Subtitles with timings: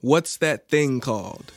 [0.00, 1.50] What's that thing called?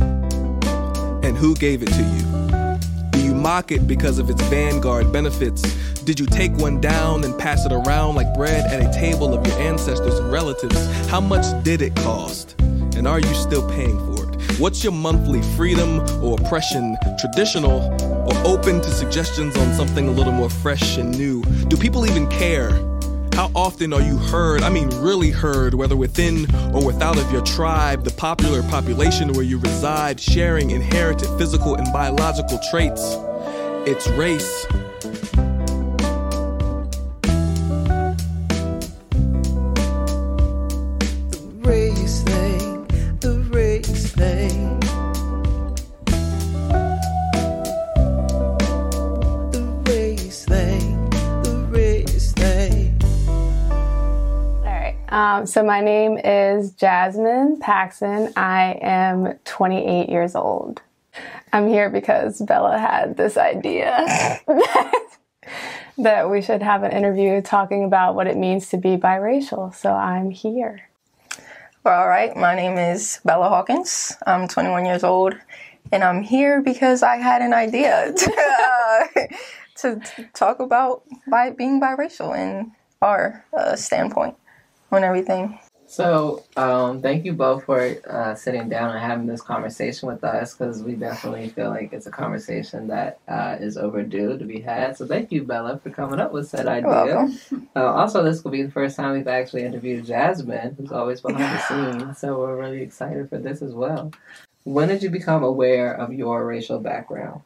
[0.00, 3.10] And who gave it to you?
[3.10, 5.60] Do you mock it because of its vanguard benefits?
[6.04, 9.46] Did you take one down and pass it around like bread at a table of
[9.46, 10.82] your ancestors and relatives?
[11.08, 12.58] How much did it cost?
[12.96, 14.58] And are you still paying for it?
[14.58, 17.82] What's your monthly freedom or oppression, traditional
[18.26, 21.42] or open to suggestions on something a little more fresh and new?
[21.68, 22.70] Do people even care?
[23.34, 27.42] How often are you heard, I mean really heard, whether within or without of your
[27.42, 33.16] tribe, the popular population where you reside, sharing inherited physical and biological traits?
[33.86, 34.66] It's race.
[41.64, 42.22] race
[55.46, 58.32] So my name is Jazmine Paxon.
[58.34, 60.80] I am 28 years old.
[61.52, 64.40] I'm here because Bella had this idea
[65.98, 69.74] that we should have an interview talking about what it means to be biracial.
[69.74, 70.88] So I'm here.
[71.84, 72.34] Well, all right.
[72.34, 74.16] My name is Bella Hawkins.
[74.26, 75.34] I'm 21 years old,
[75.92, 79.20] and I'm here because I had an idea to, uh,
[79.76, 80.00] to,
[80.32, 82.70] talk about bi- being biracial and
[83.02, 84.36] our uh, standpoint
[84.94, 85.58] on everything.
[85.86, 90.54] So, um, thank you both for uh, sitting down and having this conversation with us
[90.54, 94.96] because we definitely feel like it's a conversation that uh, is overdue to be had.
[94.96, 97.28] So, thank you, Bella, for coming up with said idea.
[97.76, 101.58] Uh, also, this will be the first time we've actually interviewed Jazmine, who's always behind
[101.58, 102.18] the scenes.
[102.18, 104.10] So, we're really excited for this as well.
[104.64, 107.42] When did you become aware of your racial background?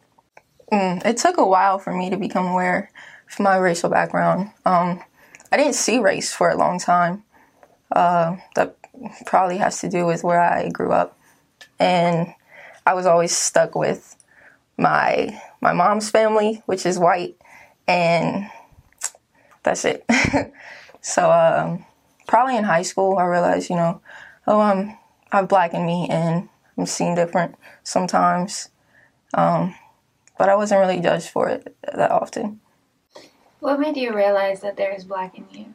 [0.72, 2.90] Mm, it took a while for me to become aware
[3.30, 4.52] of my racial background.
[4.64, 5.02] Um,
[5.50, 7.24] I didn't see race for a long time.
[7.90, 8.76] Uh, that
[9.26, 11.18] probably has to do with where I grew up,
[11.78, 12.34] and
[12.86, 14.16] I was always stuck with
[14.76, 17.36] my my mom's family, which is white,
[17.86, 18.50] and
[19.62, 20.04] that's it.
[21.00, 21.84] so um,
[22.26, 24.00] probably in high school, I realized, you know,
[24.46, 24.96] oh, I'm
[25.32, 28.70] I have black in me, and I'm seen different sometimes.
[29.34, 29.74] Um,
[30.38, 32.60] but I wasn't really judged for it that often.
[33.60, 35.74] What made you realize that there is black in you?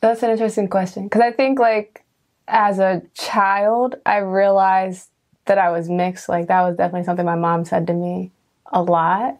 [0.00, 2.04] That's an interesting question because I think like
[2.46, 5.08] as a child, I realized
[5.46, 6.28] that I was mixed.
[6.28, 8.30] Like that was definitely something my mom said to me
[8.72, 9.38] a lot,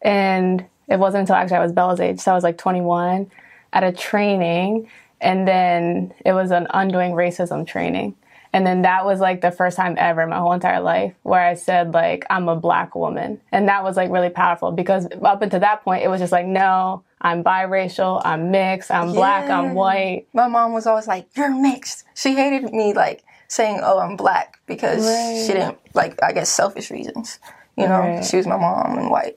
[0.00, 3.30] and it wasn't until actually I was Bella's age, so I was like 21
[3.72, 4.88] at a training,
[5.20, 8.16] and then it was an undoing racism training.
[8.54, 11.40] And then that was like the first time ever in my whole entire life where
[11.40, 13.40] I said like I'm a black woman.
[13.50, 16.46] And that was like really powerful because up until that point it was just like
[16.46, 20.26] no, I'm biracial, I'm mixed, I'm black, I'm white.
[20.34, 24.58] My mom was always like, "You're mixed." She hated me like saying, "Oh, I'm black,"
[24.66, 25.44] because Right.
[25.46, 27.38] she didn't like, I guess, selfish reasons.
[27.76, 28.24] You know, Right.
[28.24, 29.36] she was my mom and white.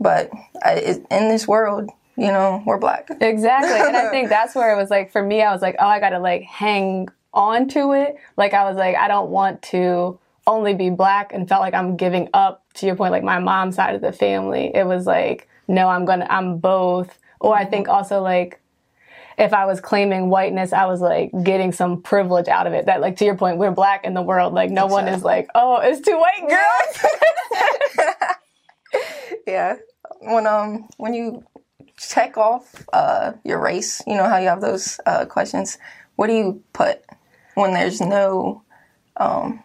[0.00, 0.30] But
[0.64, 3.08] I, it, in this world, you know, we're black.
[3.20, 3.78] Exactly.
[3.80, 5.98] And I think that's where it was like for me, I was like, oh, I
[6.00, 8.16] gotta like hang on to it.
[8.36, 11.96] Like I was like, I don't want to only be black and felt like I'm
[11.96, 14.70] giving up to your point, like my mom's side of the family.
[14.74, 17.18] It was like, no, I'm gonna I'm both.
[17.44, 18.60] Or I think also like
[19.36, 22.86] if I was claiming whiteness, I was like getting some privilege out of it.
[22.86, 24.54] That like to your point, we're black in the world.
[24.54, 27.06] Like no one is like, oh, it's two white girls.
[29.46, 29.76] yeah.
[30.20, 31.44] When um when you
[31.96, 35.78] check off uh your race, you know how you have those uh questions.
[36.16, 37.02] What do you put
[37.54, 38.62] when there's no
[39.16, 39.62] um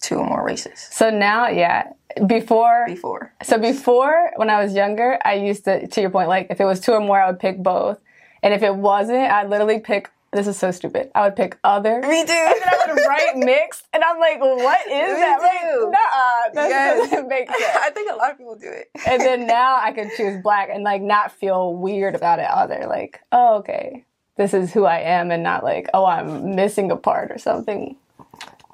[0.00, 1.92] two or more races so now, yeah.
[2.26, 3.32] Before before?
[3.42, 6.64] So before, when I was younger, I used to, to your point, like if it
[6.64, 7.98] was two or more, I would pick both.
[8.42, 11.10] And if it wasn't, I'd literally pick, this is so stupid.
[11.14, 12.00] I would pick other.
[12.00, 12.32] Me too.
[12.32, 13.86] And then I would write mixed.
[13.92, 15.38] And I'm like, what is Me that?
[15.38, 15.82] too.
[15.84, 17.10] Like, nah, that Yes.
[17.10, 17.76] doesn't make sense.
[17.80, 18.90] I think a lot of people do it.
[19.06, 22.86] and then now I can choose black and like not feel weird about it either.
[22.88, 24.04] Like, oh, okay.
[24.36, 27.96] This is who I am and not like, oh, I'm missing a part or something.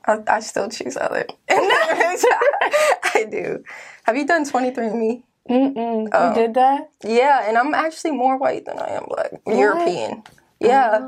[0.09, 1.27] I, I still choose other.
[1.51, 3.63] I do.
[4.05, 5.23] Have you done 23andMe?
[5.49, 6.09] Mm-mm.
[6.13, 6.29] Oh.
[6.29, 6.91] You did that?
[7.05, 9.33] Yeah, and I'm actually more white than I am black.
[9.47, 10.23] European.
[10.61, 11.01] Yeah.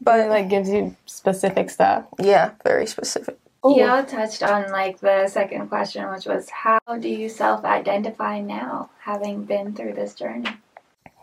[0.00, 2.04] But It like gives you specific stuff.
[2.18, 3.38] yeah, very specific.
[3.64, 8.90] You all touched on like the second question, which was how do you self-identify now,
[9.00, 10.48] having been through this journey?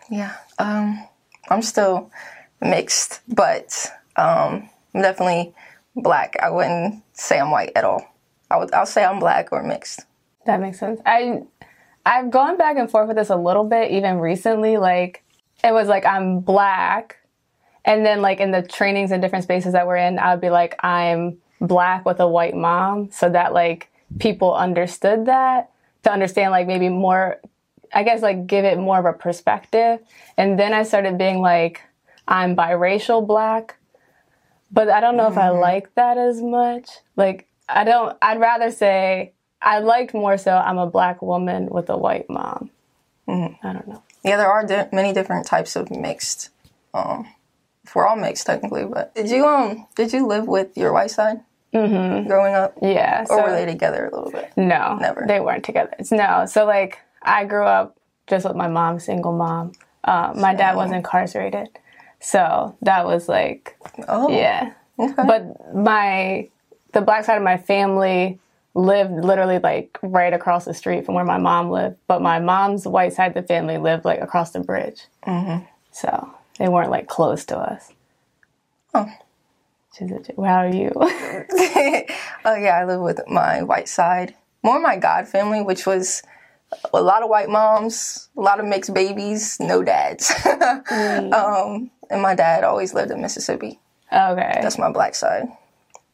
[0.09, 0.35] Yeah.
[0.57, 1.05] Um,
[1.49, 2.09] I'm still
[2.61, 5.53] mixed, but um, I'm definitely
[5.95, 6.35] black.
[6.41, 8.03] I wouldn't say I'm white at all.
[8.49, 8.73] I would.
[8.73, 10.01] I'll say I'm black or mixed.
[10.45, 10.99] That makes sense.
[11.05, 11.41] I
[12.05, 15.23] I've gone back and forth with this a little bit even recently like
[15.63, 17.17] it was like I'm black
[17.85, 20.49] and then like in the trainings and different spaces that we're in I would be
[20.49, 25.71] like I'm black with a white mom so that like people understood that
[26.03, 27.39] to understand like maybe more
[27.93, 29.99] I guess like give it more of a perspective.
[30.37, 31.81] And then I started being like,
[32.27, 33.77] I'm biracial black,
[34.71, 36.89] but I don't know if I like that as much.
[37.15, 41.89] Like, I don't, I'd rather say I liked more so I'm a black woman with
[41.89, 42.71] a white mom.
[43.27, 44.01] I don't know.
[44.23, 46.49] Yeah, there are di- many different types of mixed.
[46.93, 47.27] Um,
[47.93, 51.41] we're all mixed technically, but did you um did you live with your white side
[51.73, 52.27] mm-hmm.
[52.27, 53.25] growing up, Yeah.
[53.29, 54.51] or were they together a little bit?
[54.57, 55.25] No, Never.
[55.27, 55.93] They weren't together.
[55.99, 56.45] It's, No.
[56.47, 59.73] So like I grew up just with my mom, single mom.
[60.03, 61.69] Uh, my dad was incarcerated,
[62.19, 63.77] so that was like
[64.07, 64.73] Oh, yeah.
[64.97, 65.13] Okay.
[65.15, 66.49] But my
[66.93, 68.39] the black side of my family
[68.73, 71.97] lived literally like right across the street from where my mom lived.
[72.07, 75.05] But my mom's white side of the family lived like across the bridge.
[75.25, 75.65] Mm-hmm.
[75.91, 77.91] So they weren't like close to us.
[78.93, 79.11] Oh.
[80.37, 80.91] How are you?
[80.95, 84.33] oh yeah, I live with my white side,
[84.63, 86.23] more my God family, which was
[86.93, 90.31] a lot of white moms, a lot of mixed babies, no dads.
[91.33, 93.79] um, and my dad always lived in Mississippi.
[94.11, 94.59] okay.
[94.61, 95.47] That's my black side.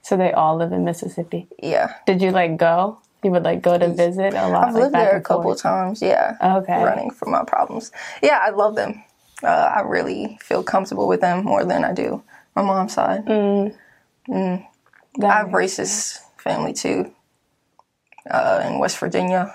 [0.01, 1.47] So they all live in Mississippi.
[1.61, 2.99] Yeah, Did you like go?
[3.23, 4.67] You would like go to visit a lot.
[4.67, 5.61] I've like, lived there a couple forth?
[5.61, 6.01] times.
[6.01, 6.83] Yeah, Okay.
[6.83, 7.91] running from my problems.
[8.21, 9.03] Yeah, I love them.
[9.43, 12.21] Uh, I really feel comfortable with them more than I do
[12.55, 13.25] my mom's side.
[13.25, 13.75] Mm.
[14.29, 14.65] Mm.
[15.23, 17.11] I have racist family too.
[18.29, 19.53] Uh, in West Virginia.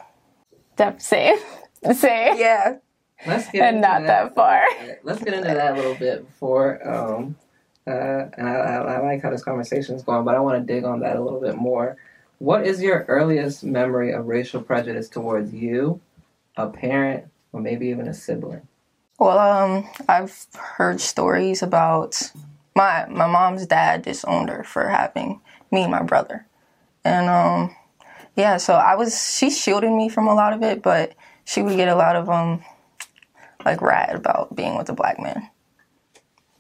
[0.77, 1.37] Def- same,
[1.95, 2.77] same, Yeah,
[3.27, 4.63] Let's get and into not that far.
[5.03, 6.87] Let's get into that a little bit before.
[6.89, 7.37] Um,
[7.87, 10.75] uh, and I, I, I like how this conversation is going, but I want to
[10.75, 11.97] dig on that a little bit more.
[12.39, 16.01] What is your earliest memory of racial prejudice towards you,
[16.57, 18.67] a parent, or maybe even a sibling?
[19.19, 22.33] Well, um, I've heard stories about
[22.75, 26.47] my my mom's dad disowned her for having me and my brother,
[27.05, 27.77] and um,
[28.37, 28.57] yeah.
[28.57, 31.13] So I was she shielded me from a lot of it, but
[31.45, 32.65] she would get a lot of um,
[33.65, 35.49] like rad about being with a black man.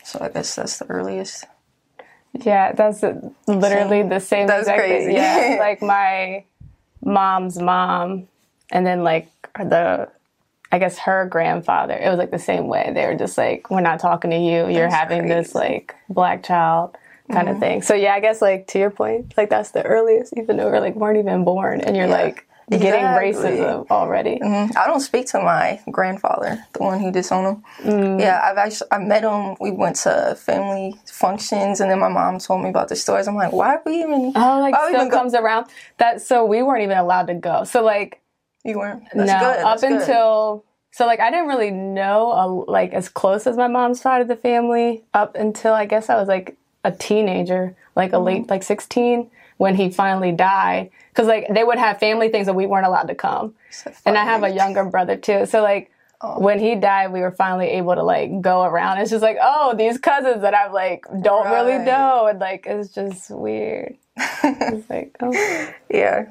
[0.04, 1.44] So I guess that's the earliest.
[2.32, 3.02] Yeah, that's
[3.46, 4.46] literally the same.
[4.46, 5.12] That's exact thing.
[5.16, 6.44] Yeah, like my
[7.04, 8.28] mom's mom,
[8.70, 10.08] and then like the,
[10.70, 11.94] I guess her grandfather.
[11.94, 12.92] It was like the same way.
[12.94, 14.68] They were just like, "We're not talking to you.
[14.68, 16.96] You're That's having this like black child."
[17.30, 17.54] Kind Mm-hmm.
[17.56, 17.82] of thing.
[17.82, 20.80] So yeah, I guess like to your point, like that's the earliest, even though we're
[20.80, 23.32] like weren't even born, and you're Yeah, like getting exactly.
[23.32, 24.38] racism already.
[24.38, 24.76] Mhm.
[24.76, 28.18] I don't speak to my grandfather, the one who disowned him.
[28.20, 29.56] Yeah, I've actually I met him.
[29.60, 33.26] We went to family functions, and then my mom told me about the stories.
[33.28, 34.32] I'm like, why are we even?
[34.36, 35.66] Oh, like still even go- comes around.
[35.98, 37.64] That so we weren't even allowed to go.
[37.64, 38.20] So like
[38.64, 39.02] You weren't.
[39.14, 39.64] That's no, good.
[39.64, 39.92] up good.
[39.92, 44.22] until so like I didn't really know a, like as close as my mom's side
[44.22, 48.24] of the family up until I guess I was like a teenager, like a Mm-hmm.
[48.24, 52.54] late like 16 when he finally died cuz like they would have family things that
[52.54, 53.54] we weren't allowed to come.
[54.06, 55.44] And I have a younger brother too.
[55.44, 55.90] So like
[56.22, 56.38] Oh.
[56.38, 58.98] when he died, we were finally able to like go around.
[58.98, 62.90] It's just like, oh, these cousins that I've like don't really know, and like it's
[62.92, 63.96] just weird.
[64.18, 65.32] it's like, oh,
[65.88, 66.26] yeah.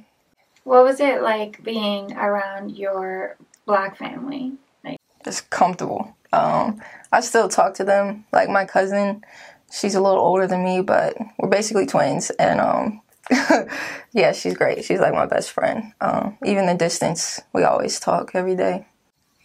[0.64, 3.36] What was it like being around your
[3.66, 4.54] black family?
[4.84, 6.16] Like just comfortable.
[6.32, 6.80] Um,
[7.12, 8.26] I still talk to them.
[8.32, 9.24] Like my cousin,
[9.72, 12.30] she's a little older than me, but we're basically twins.
[12.38, 13.02] And um,
[14.12, 14.84] yeah, she's great.
[14.84, 15.94] She's like my best friend.
[16.02, 18.88] Um, even the distance, we always talk every day.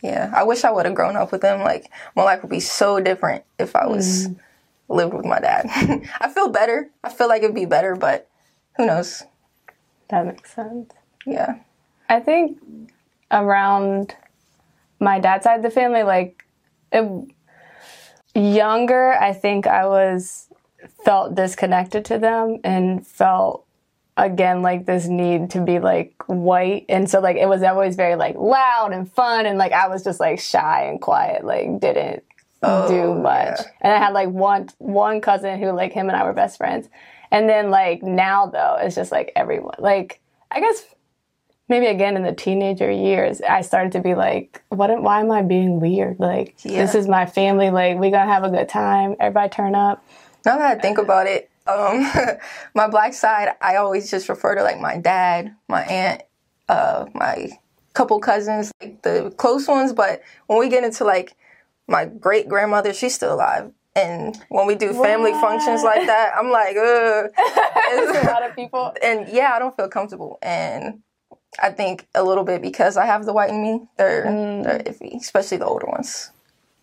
[0.03, 1.61] Yeah, I wish I would have grown up with them.
[1.61, 4.29] Like my life would be so different if I was
[4.89, 5.67] lived with my dad.
[6.21, 6.91] I feel better.
[7.03, 8.29] I feel like it'd be better, but
[8.77, 9.23] who knows?
[10.09, 10.93] that makes sense.
[11.27, 11.57] Yeah.
[12.09, 12.59] I think
[13.31, 14.15] around
[15.01, 16.45] my dad's side of the family, like
[16.93, 17.35] it,
[18.35, 20.49] younger, I think I was
[21.05, 23.65] felt disconnected to them and felt
[24.17, 28.15] again like this need to be like white and so like it was always very
[28.15, 32.23] like loud and fun and like I was just like shy and quiet like didn't
[32.63, 33.67] oh, do much yeah.
[33.81, 36.89] and I had like one one cousin who like him and I were best friends
[37.33, 40.85] and then like now though it's just like everyone like I guess
[41.69, 44.91] maybe again in the teenager years, I started to be like, what?
[44.91, 46.21] am- Why am I being weird?
[46.21, 46.83] Like, Yeah.
[46.83, 47.71] this is my family.
[47.71, 49.17] Like, we gonna have a good time.
[49.19, 50.05] Everybody turn up.
[50.45, 52.11] Now that I think about it, um,
[52.75, 56.23] my black side, I always just refer to like my dad, my aunt,
[56.69, 57.51] uh, my
[57.95, 59.93] couple cousins, like the close ones.
[59.93, 61.37] But when we get into like
[61.87, 63.73] my great grandmother, she's still alive.
[63.97, 67.31] And when we do family functions like that, I'm like, ugh.
[67.91, 68.93] There's a lot of people.
[69.03, 70.39] and yeah, I don't feel comfortable.
[70.43, 71.01] And
[71.63, 74.25] I think a little bit because I have the white in me, they're
[74.65, 76.33] they're iffy, especially the older ones.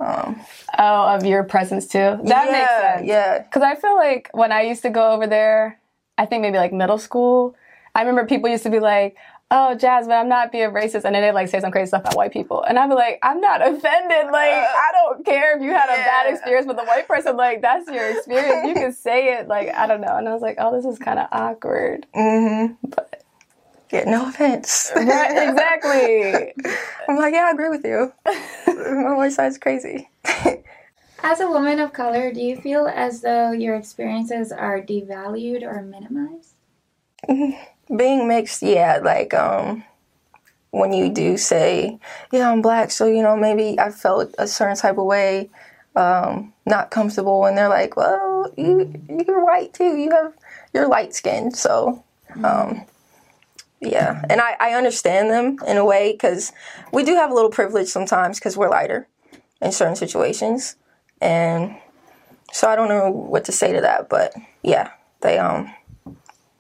[0.02, 0.42] Um,
[0.78, 1.98] Oh, of your presence too.
[2.00, 3.08] That yeah, makes sense.
[3.08, 5.80] Yeah, Because I feel like when I used to go over there,
[6.18, 7.56] I think maybe like middle school.
[7.94, 9.16] I remember people used to be like,
[9.52, 12.16] "Oh, Jazmine, I'm not being racist," and then they like say some crazy stuff about
[12.16, 14.32] white people, and I'd be like, "I'm not offended.
[14.32, 17.36] Like, I don't care if you had a bad experience with a white person.
[17.36, 18.68] Like, that's your experience.
[18.68, 19.48] You can say it.
[19.50, 22.06] Like, I don't know." And I was like, "Oh, this is kind of awkward."
[23.92, 24.92] Yeah, no offense.
[24.96, 25.50] Right?
[25.50, 26.54] Exactly.
[27.10, 28.14] I'm like, yeah, I agree with you.
[28.68, 30.10] My white side's crazy.
[31.24, 35.84] As a woman of color, do you feel as though your experiences are devalued or
[35.84, 36.56] minimized?
[37.96, 39.84] Being mixed, yeah, like um
[40.72, 42.00] when you do say,
[42.32, 45.52] Yeah, I'm black, so you know, maybe I felt a certain type of way,
[45.96, 50.34] um, not comfortable and they're like, Well, you you're white too, you have
[50.74, 52.04] you're light skinned, so
[52.44, 52.84] um
[53.82, 56.52] yeah, and I, I understand them in a way because
[56.94, 59.08] we do have a little privilege sometimes because we're lighter
[59.62, 60.76] in certain situations,
[61.20, 61.76] and
[62.52, 64.10] so I don't know what to say to that.
[64.10, 64.34] But
[64.64, 65.74] yeah, they um,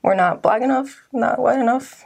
[0.01, 2.04] we're not black enough, not white enough.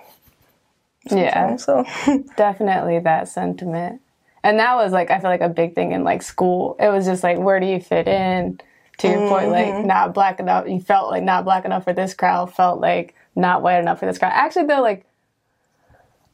[1.10, 1.56] Yeah.
[1.58, 1.86] So
[2.36, 4.02] definitely that sentiment
[4.46, 7.06] and that was like i feel like a big thing in like school it was
[7.06, 8.58] just like where do you fit in
[8.98, 12.14] to your point like not black enough you felt like not black enough for this
[12.14, 15.06] crowd felt like not white enough for this crowd actually though like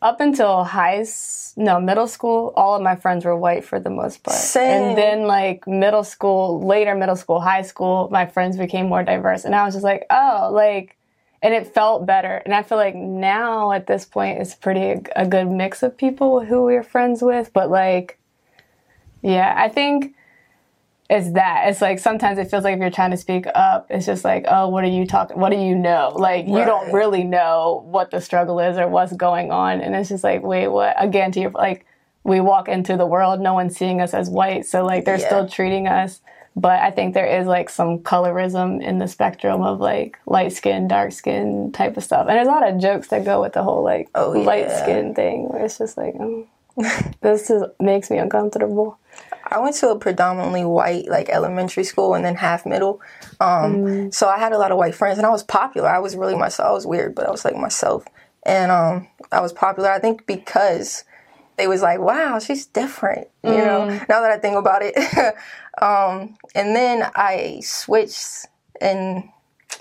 [0.02, 1.06] up until high
[1.58, 4.84] no middle school all of my friends were white for the most part Same.
[4.84, 9.46] and then like middle school later middle school high school my friends became more diverse
[9.46, 10.98] and i was just like oh like
[11.42, 12.42] and it felt better.
[12.46, 16.46] And I feel like now at this point it's pretty a good mix of people
[16.46, 17.52] who we're friends with.
[17.54, 18.20] But like,
[19.22, 20.16] yeah, I think
[21.12, 21.66] it's that.
[21.68, 24.46] It's like sometimes it feels like if you're trying to speak up, it's just like,
[24.48, 25.38] oh, what are you talking?
[25.38, 26.14] What do you know?
[26.16, 29.82] Like you don't really know what the struggle is or what's going on.
[29.82, 30.96] And it's just like, wait, what?
[30.98, 31.86] Again, to your like,
[32.24, 35.26] we walk into the world, no one's seeing us as white, so like they're Yeah.
[35.28, 36.22] still treating us.
[36.56, 40.88] But I think there is like some colorism in the spectrum of like light skin,
[40.88, 42.28] dark skin type of stuff.
[42.28, 45.14] And there's a lot of jokes that go with the whole like Oh, light skin
[45.16, 46.46] thing where it's just like, oh,
[47.22, 48.98] this is, makes me uncomfortable.
[49.52, 53.02] I went to a predominantly white like elementary school and then half middle.
[53.40, 55.90] Um, So I had a lot of white friends and I was popular.
[55.90, 56.70] I was really myself.
[56.70, 58.06] I was weird, but I was like myself.
[58.44, 61.04] And um, I was popular, I think, because
[61.58, 64.96] they was like, wow, she's different, you know, now that I think about it.
[65.82, 68.48] um, and then I switched
[68.80, 69.30] in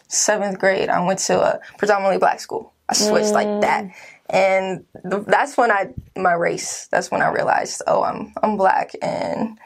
[0.09, 0.91] seventh grade.
[0.91, 2.73] I went to a predominantly black school.
[2.89, 3.85] I switched like that.
[4.33, 8.93] And th- that's when I, my race, that's when I realized, oh, I'm, I'm black
[9.03, 9.59] and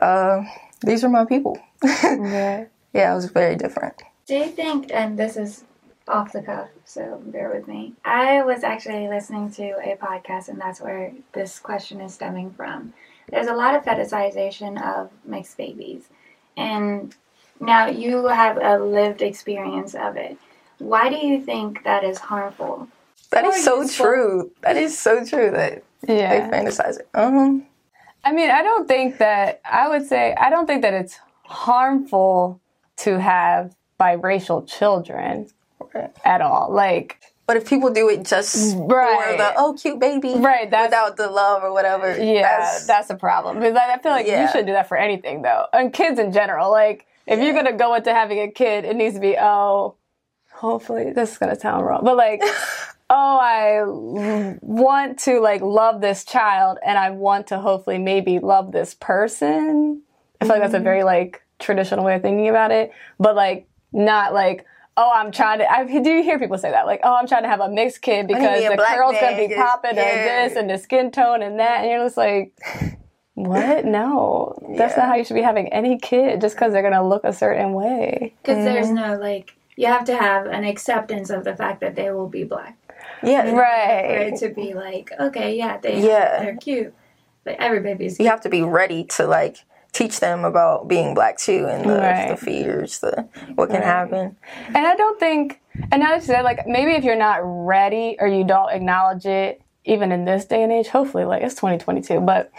[0.00, 0.42] uh,
[0.82, 1.58] these are my people.
[1.82, 2.64] Yeah.
[2.92, 4.02] Yeah, it was very different.
[4.26, 5.62] Do you think, and this is
[6.08, 7.94] off the cuff, so bear with me.
[8.04, 12.92] I was actually listening to a podcast, and that's where this question is stemming from.
[13.30, 16.08] There's a lot of fetishization of mixed babies,
[16.56, 17.14] and
[17.60, 20.36] now you have a lived experience of it.
[20.78, 22.88] Why do you think that is harmful?
[23.30, 24.06] That is so useful.
[24.06, 24.50] true.
[24.62, 26.14] That is so true that they
[26.52, 27.08] fantasize it.
[27.14, 27.66] Um,
[28.24, 32.60] I mean, I don't think that, I would say, I don't think that it's harmful
[32.98, 35.48] to have biracial children
[35.94, 36.10] Right.
[36.24, 36.70] at all.
[36.70, 39.30] Like, but if people do it just Right.
[39.32, 43.14] for the oh cute baby, Right, that's- without the love or whatever, Yeah, that's, a
[43.16, 43.58] problem.
[43.58, 45.66] Because I I feel like you shouldn't do that for anything, though.
[45.72, 46.70] And kids in general.
[46.70, 49.94] Like, if you're going to go into having a kid, it needs to be, oh,
[50.52, 52.42] hopefully, this is going to sound wrong, but like,
[53.10, 53.82] oh, I
[54.62, 60.02] want to, like, love this child and I want to hopefully maybe love this person.
[60.40, 61.06] I feel like that's a very, mm-hmm.
[61.06, 62.92] like, traditional way of thinking about it.
[63.18, 64.64] But, like, not like,
[64.96, 65.70] oh, I'm trying to.
[65.70, 68.02] I do you hear people say that, like, oh, I'm trying to have a mixed
[68.02, 70.02] kid because the curl's gonna be popping yeah.
[70.02, 72.56] and this and the skin tone and that, and you're just like,
[73.34, 73.84] what?
[73.84, 75.02] No, that's Yeah.
[75.02, 77.72] not how you should be having any kid just because they're gonna look a certain
[77.72, 78.34] way.
[78.42, 79.12] Because there's mm-hmm.
[79.12, 82.44] no, like, you have to have an acceptance of the fact that they will be
[82.44, 82.76] black.
[83.22, 84.36] Yeah, For Right.
[84.38, 86.42] to be like, okay, yeah, they, Yeah.
[86.42, 86.94] they're cute.
[87.44, 89.58] But every baby's You have to be ready to like
[89.92, 92.28] teach them about being black too and the, Right.
[92.28, 94.36] the fears, the what can happen.
[94.66, 95.60] And I don't think,
[95.90, 99.26] and now that you said, like, maybe if you're not ready or you don't acknowledge
[99.26, 102.52] it, even in this day and age, hopefully, like, it's 2022, but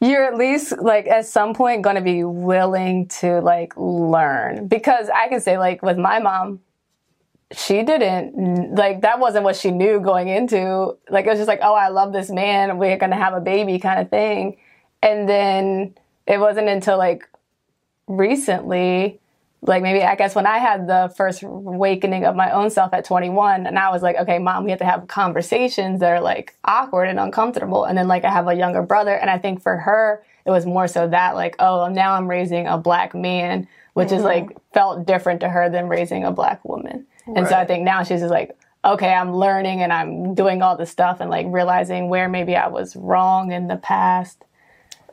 [0.00, 4.66] you're at least, like, at some point going to be willing to, like, learn.
[4.66, 6.60] Because I can say, like, with my mom,
[7.56, 10.96] she didn't, like, that wasn't what she knew going into.
[11.10, 13.78] Like, it was just like, oh, I love this man, we're to have a baby
[13.78, 14.56] kind of thing.
[15.02, 15.94] And then
[16.26, 17.28] it wasn't until, like,
[18.06, 19.20] recently
[19.66, 23.04] like maybe I guess when I had the first awakening of my own self at
[23.04, 26.54] 21 and I was like, okay, mom, we have to have conversations that are like
[26.64, 27.84] awkward and uncomfortable.
[27.84, 30.66] And then like I have a younger brother and I think for her, it was
[30.66, 34.50] more so that like, oh, now I'm raising a black man, which is mm-hmm.
[34.50, 37.06] like felt different to her than raising a black woman.
[37.26, 40.76] And so I think now she's just like, okay, I'm learning and I'm doing all
[40.76, 44.44] this stuff and like realizing where maybe I was wrong in the past.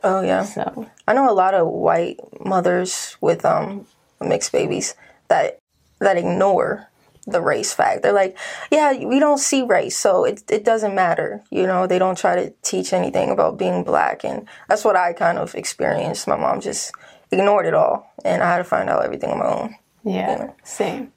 [0.02, 0.44] Oh yeah.
[0.44, 3.86] So I know a lot of white mothers with um
[4.20, 4.94] mixed babies
[5.28, 5.58] that
[6.00, 6.88] that ignore
[7.26, 8.02] the race fact.
[8.02, 8.36] They're like,
[8.70, 11.42] yeah, we don't see race, so it it doesn't matter.
[11.50, 15.12] You know, they don't try to teach anything about being black, and that's what I
[15.12, 16.26] kind of experienced.
[16.26, 16.92] My mom just
[17.30, 19.76] ignored it all, and I had to find out everything on my own.
[20.04, 21.11] yeah, same.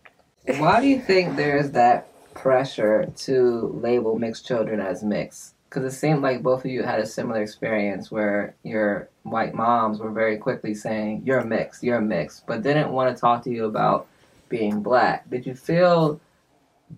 [0.47, 5.55] Why do you think there's that pressure to label mixed children as mixed?
[5.67, 9.99] Because it seemed like both of you had a similar experience where your white moms
[9.99, 13.43] were very quickly saying, You're a mixed, you're a mixed, but didn't want to talk
[13.43, 14.07] to you about
[14.47, 15.27] being black.
[15.29, 16.21] Did you feel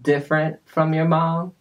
[0.01, 1.53] different from your mom?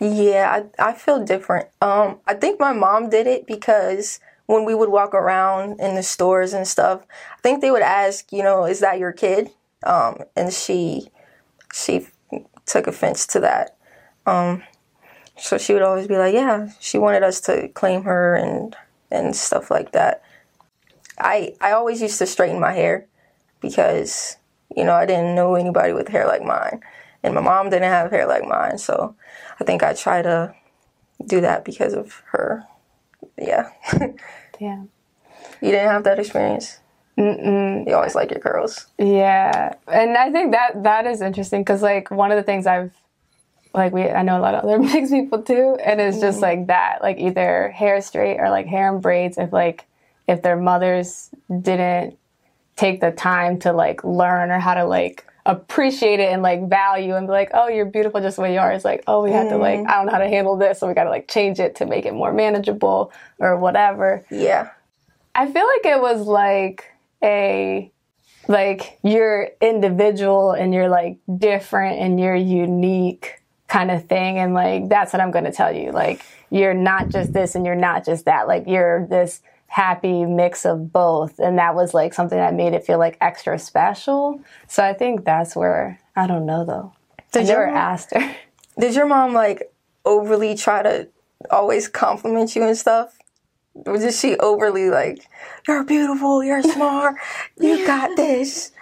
[0.00, 1.68] Yeah, I, I feel different.
[1.80, 6.02] Um, I think my mom did it because when we would walk around in the
[6.02, 9.50] stores and stuff, I think they would ask, you know, is that your kid?
[9.84, 11.08] Um, and she
[11.74, 12.06] she
[12.66, 13.76] took offense to that.
[14.26, 14.62] Um,
[15.36, 18.76] so she would always be like, yeah, she wanted us to claim her and
[19.10, 20.22] and stuff like that.
[21.18, 23.06] I I always used to straighten my hair
[23.60, 24.36] because
[24.74, 26.80] you know I didn't know anybody with hair like mine,
[27.22, 29.16] and my mom didn't have hair like mine, so
[29.60, 30.54] I think I try to
[31.26, 32.64] do that because of her.
[33.36, 33.70] Yeah,
[34.60, 34.84] Yeah.
[35.60, 36.78] you didn't have that experience.
[37.18, 37.86] Mm-mm.
[37.86, 38.86] You always like your curls.
[38.98, 42.92] Yeah, and I think that that is interesting because like one of the things I've
[43.72, 46.60] like we I know a lot of other mixed people too, and it's just mm-hmm.
[46.60, 49.38] like that like either hair straight or like hair and braids.
[49.38, 49.84] If like
[50.26, 51.30] if their mothers
[51.60, 52.18] didn't
[52.76, 57.14] take the time to like learn or how to like appreciate it and like value
[57.14, 58.72] and be like, oh, you're beautiful just the way you are.
[58.72, 59.90] It's like, oh, we have to like mm-hmm.
[59.90, 61.86] I don't know how to handle this, so we got to like change it to
[61.86, 64.24] make it more manageable or whatever.
[64.30, 64.70] Yeah,
[65.34, 66.90] I feel like it was like
[67.24, 67.90] a
[68.46, 74.38] like you're individual and you're like different and you're unique kind of thing.
[74.38, 75.90] And like that's what I'm going to tell you.
[75.90, 78.46] Like you're not just this and you're not just that.
[78.46, 81.38] Like you're this happy mix of both.
[81.38, 84.40] And that was like something that made it feel like extra special.
[84.68, 86.92] So I think that's where I don't know though.
[87.32, 88.36] Did your never mom- asked her.
[88.78, 89.72] Did your mom like
[90.04, 91.08] overly try to
[91.50, 93.16] always compliment you and stuff?
[93.74, 95.26] Or did she overly like,
[95.66, 97.16] you're beautiful, you're smart,
[97.58, 98.72] you got this?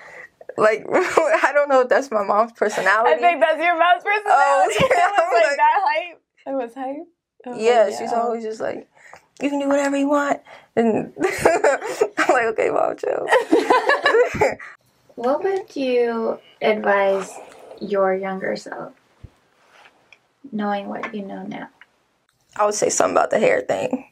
[0.59, 3.15] Like, I don't know if that's my mom's personality.
[3.15, 4.11] I think that's your mom's oh,
[4.69, 7.07] personality Oh, it was like like- that hype it was hype
[7.45, 8.89] Oh, yeah, she's always just like,
[9.41, 10.41] you can do whatever you want.
[10.77, 13.27] And I'm like, okay, mom, chill.
[15.17, 17.33] What would you advise
[17.81, 18.93] your younger self,
[20.53, 21.69] knowing what you know now?
[22.57, 24.07] I would say something about the hair thing.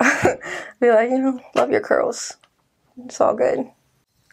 [0.80, 2.36] Be like, you know, love your curls.
[3.04, 3.66] It's all good.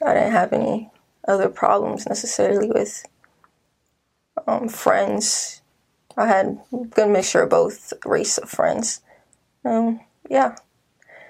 [0.05, 0.91] I didn't have any
[1.27, 3.05] other problems necessarily with
[4.47, 5.61] um, friends.
[6.17, 9.01] I had a good mixture of both race of friends.
[9.65, 10.55] Um, yeah,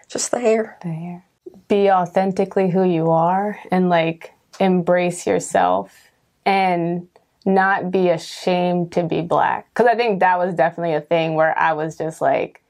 [0.09, 0.77] just the hair.
[0.81, 1.25] The hair.
[1.67, 6.09] Be authentically who you are and like embrace yourself
[6.45, 7.07] and
[7.45, 9.67] not be ashamed to be black.
[9.69, 12.62] Because I think that was definitely a thing where I was just like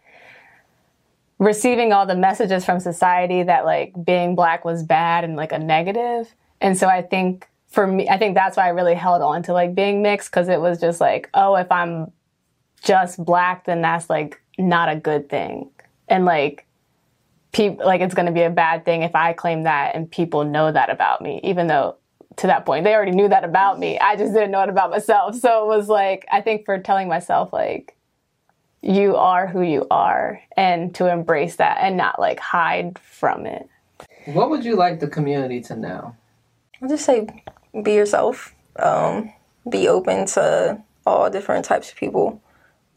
[1.40, 5.60] receiving all the messages from society that like being black was bad and like a
[5.60, 6.34] negative.
[6.62, 9.54] And so I think for me, I think that's why I really held on to
[9.54, 12.12] like being mixed because it was just like, oh, if I'm
[12.84, 15.70] just black, then that's like not a good thing.
[16.08, 16.66] And like,
[17.54, 20.44] people like it's going to be a bad thing if I claim that and people
[20.44, 21.96] know that about me, even though
[22.38, 23.98] to that point they already knew that about me.
[24.00, 25.36] I just didn't know it about myself.
[25.36, 27.96] So it was like I think for telling myself like
[28.84, 33.68] you are who you are and to embrace that and not like hide from it.
[34.26, 36.16] What would you like the community to know?
[36.82, 37.28] I'll just say
[37.82, 38.54] be yourself.
[38.76, 39.32] Um,
[39.70, 42.42] be open to all different types of people,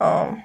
[0.00, 0.42] um,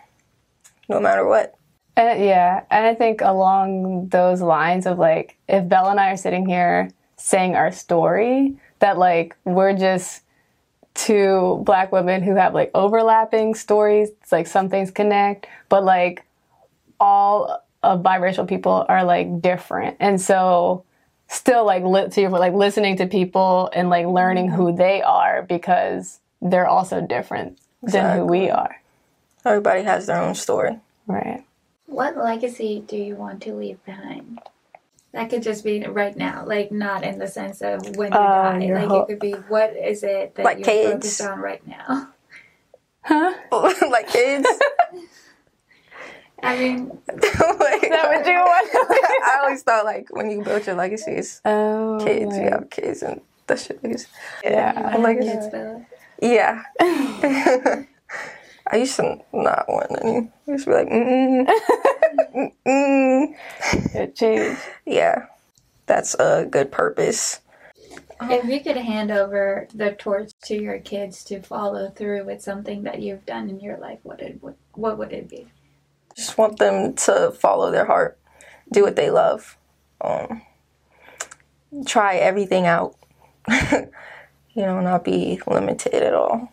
[0.87, 1.55] no matter what.
[1.97, 6.17] And yeah, and I think along those lines of like, if Bella and I are
[6.17, 10.21] sitting here saying our story, that like we're just
[10.93, 14.09] two black women who have like overlapping stories.
[14.21, 16.25] It's like some things connect, but like
[16.99, 20.83] all of biracial people are like different, and so
[21.27, 24.77] still like li- to your, like listening to people and like learning who mm-hmm.
[24.77, 28.81] they are because they're also different than who we are.
[29.45, 30.77] Everybody has their own story.
[31.07, 31.43] Right.
[31.87, 34.39] What legacy do you want to leave behind?
[35.13, 38.53] That could just be right now, like not in the sense of when you Uh,
[38.53, 38.59] die.
[38.65, 40.91] your Like whole- it could be what is it that Like you're kids.
[40.93, 42.09] focused on right now?
[43.03, 43.33] Huh?
[43.89, 44.47] like kids.
[46.43, 48.69] I mean, like, that what you want?
[48.73, 52.35] I always thought like when you build your legacies, Oh, kids.
[52.37, 54.07] You have kids and that shit is.
[54.43, 54.73] Yeah.
[54.93, 55.85] I'm like, kids, Bella.
[56.21, 56.63] Yeah.
[58.71, 60.31] I used to not want any.
[60.47, 61.45] I used to be like, mm,
[62.35, 63.35] mm, mm.
[63.95, 64.61] It changed.
[64.85, 65.25] yeah,
[65.87, 67.41] that's a good purpose.
[68.23, 72.83] If you could hand over the torch to your kids to follow through with something
[72.83, 75.47] that you've done in your life, what it what, what would it be?
[76.15, 78.17] Just want them to follow their heart,
[78.71, 79.57] do what they love,
[79.99, 80.43] um,
[81.85, 82.95] try everything out.
[83.49, 83.89] you
[84.55, 86.51] know, not be limited at all.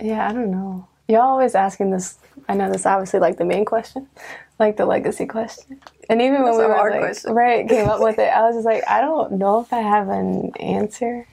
[0.00, 0.86] Yeah, I don't know.
[1.08, 2.18] Y'all always asking this.
[2.48, 4.08] I know this obviously like the main question,
[4.58, 5.80] like the legacy question.
[6.08, 7.32] And even when That's we were like, question.
[7.34, 10.08] right came up with it, I was just like, I don't know if I have
[10.08, 11.26] an answer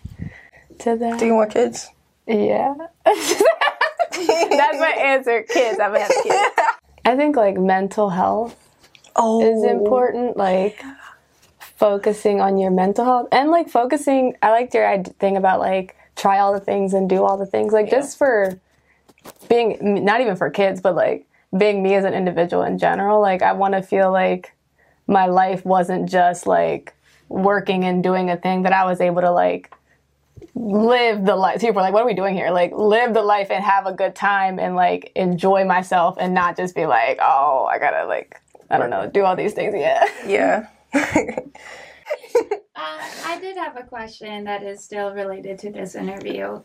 [0.79, 1.19] to that.
[1.19, 1.89] Do you want kids?
[2.27, 2.73] Yeah.
[3.05, 5.43] That's my answer.
[5.43, 5.79] Kids.
[5.79, 6.61] I'm gonna have kids.
[7.05, 8.59] I think like mental health
[9.15, 10.37] Oh, is important.
[10.37, 10.81] Like
[11.59, 14.35] focusing on your mental health and like focusing.
[14.41, 17.73] I liked your thing about like try all the things and do all the things.
[17.73, 18.59] Like just for
[19.49, 23.21] being not even for kids, but like being me as an individual in general.
[23.21, 24.53] Like I want to feel like
[25.07, 26.93] my life wasn't just like
[27.29, 29.73] working and doing a thing that I was able to like
[30.55, 31.61] live the life.
[31.61, 32.51] People are like, what are we doing here?
[32.51, 36.57] Like, live the life and have a good time and like enjoy myself and not
[36.57, 39.73] just be like, oh, I gotta like, I don't know, do all these things.
[39.77, 40.07] Yeah.
[40.25, 40.67] Yeah.
[42.75, 46.59] Uh, I did have a question that is still related to this interview.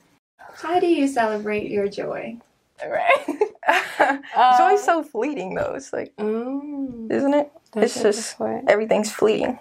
[0.54, 2.38] How do you celebrate your joy?
[2.86, 4.20] Right.
[4.58, 5.74] Joy's so fleeting, though.
[5.74, 7.50] It's like, Mm, isn't it?
[7.76, 8.64] It's just point.
[8.70, 9.58] everything's fleeting.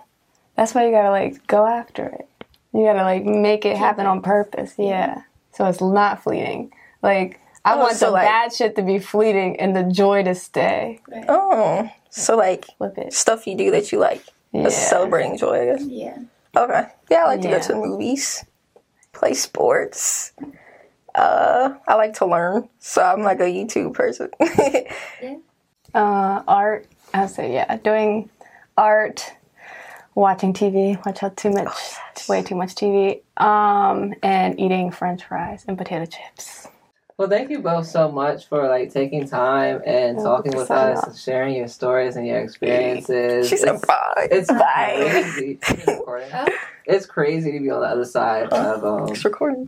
[0.55, 2.27] That's why you gotta like go after it.
[2.73, 4.73] You gotta like make it happen on purpose.
[4.77, 5.23] Yeah.
[5.51, 6.71] So it's not fleeting.
[7.03, 10.23] Like, I Oh, want so, the like- bad shit to be fleeting and the joy
[10.23, 11.01] to stay.
[11.27, 13.13] Oh, so like Flip it.
[13.13, 14.23] stuff you do that you like.
[14.53, 14.63] Yeah.
[14.63, 15.85] Just celebrating joy, I guess.
[15.85, 16.17] Yeah.
[16.55, 16.85] Okay.
[17.11, 17.57] Yeah, I like to Yeah.
[17.57, 18.45] go to the movies,
[19.11, 20.31] play sports.
[21.17, 24.29] Uh, I like to learn, so I'm like a YouTube person.
[25.93, 26.85] Uh, art.
[27.13, 28.29] I would say yeah, doing
[28.77, 29.33] art,
[30.15, 31.03] watching TV.
[31.05, 31.71] Watch out too much,
[32.29, 33.21] way too much TV.
[33.37, 36.67] Um, and eating French fries and potato chips.
[37.17, 40.97] Well, thank you both so much for like taking time and Oh, talking with sign
[40.97, 43.49] us and sharing your stories and your experiences.
[43.49, 44.27] she said It's- bye.
[44.29, 44.97] It's Bye.
[45.09, 45.57] crazy.
[45.61, 45.87] It's.
[45.87, 46.47] Oh.
[46.85, 49.09] It's crazy to be on the other side of um.
[49.11, 49.67] It's recording.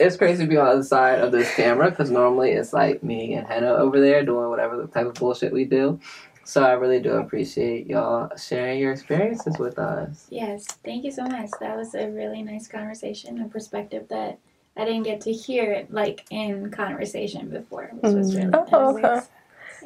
[0.00, 3.02] It's crazy to be on the other side of this camera because normally it's like
[3.02, 5.98] me and Heena over there doing whatever the type of bullshit we do.
[6.44, 10.26] So I really do appreciate y'all sharing your experiences with us.
[10.30, 10.64] Yes.
[10.84, 11.50] Thank you so much.
[11.60, 14.38] That was a really nice conversation, a perspective that
[14.76, 19.04] I didn't get to hear it like in conversation before, which was really Oh, nice.
[19.04, 19.26] okay.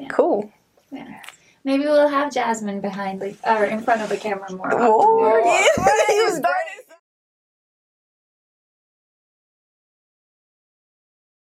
[0.02, 0.08] Yeah.
[0.08, 0.52] Cool.
[0.92, 1.20] Yeah.
[1.64, 4.72] Maybe we'll have Jazmine behind the or in front of the camera more.
[4.72, 5.44] Oh, often.
[5.44, 6.06] Oh, yeah.
[6.14, 6.91] he was starting